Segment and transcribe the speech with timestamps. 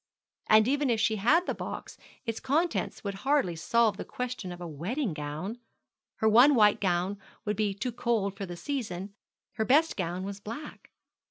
[0.49, 1.95] And even if she had the box
[2.25, 5.59] its contents would hardly solve the question of a wedding gown.
[6.15, 9.13] Her one white gown would be too cold for the season;
[9.57, 10.89] her best gown was black.